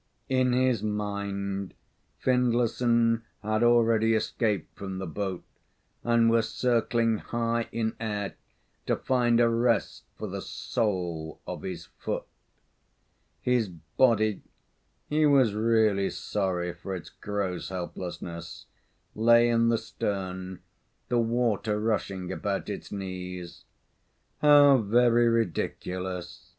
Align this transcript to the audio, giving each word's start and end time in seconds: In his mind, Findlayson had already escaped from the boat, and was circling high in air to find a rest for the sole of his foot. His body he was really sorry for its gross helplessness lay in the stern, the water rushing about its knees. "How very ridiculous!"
In 0.29 0.51
his 0.51 0.81
mind, 0.81 1.75
Findlayson 2.17 3.21
had 3.43 3.61
already 3.61 4.15
escaped 4.15 4.75
from 4.75 4.97
the 4.97 5.05
boat, 5.05 5.43
and 6.03 6.27
was 6.27 6.49
circling 6.49 7.19
high 7.19 7.69
in 7.71 7.95
air 7.99 8.33
to 8.87 8.95
find 8.95 9.39
a 9.39 9.47
rest 9.47 10.05
for 10.17 10.27
the 10.27 10.41
sole 10.41 11.39
of 11.45 11.61
his 11.61 11.85
foot. 11.99 12.23
His 13.41 13.67
body 13.69 14.41
he 15.07 15.27
was 15.27 15.53
really 15.53 16.09
sorry 16.09 16.73
for 16.73 16.95
its 16.95 17.11
gross 17.11 17.69
helplessness 17.69 18.65
lay 19.13 19.49
in 19.49 19.69
the 19.69 19.77
stern, 19.77 20.61
the 21.09 21.19
water 21.19 21.79
rushing 21.79 22.31
about 22.31 22.69
its 22.69 22.91
knees. 22.91 23.65
"How 24.39 24.77
very 24.77 25.29
ridiculous!" 25.29 26.49